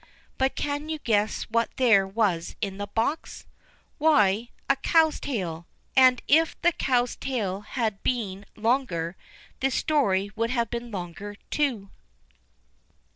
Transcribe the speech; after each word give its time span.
But 0.39 0.55
can 0.55 0.89
you 0.89 0.97
guess 0.97 1.43
what 1.43 1.69
there 1.77 2.07
was 2.07 2.55
in 2.59 2.79
the 2.79 2.87
box? 2.87 3.45
Why, 3.99 4.49
a 4.67 4.75
cow's 4.75 5.19
tail; 5.19 5.67
and 5.95 6.23
if 6.27 6.59
the 6.63 6.71
cow's 6.71 7.15
tail 7.15 7.61
had 7.61 8.01
been 8.01 8.45
longer, 8.55 9.15
this 9.59 9.75
story 9.75 10.31
would 10.35 10.49
have 10.49 10.71
been 10.71 10.89
longer 10.89 11.35
too. 11.51 11.91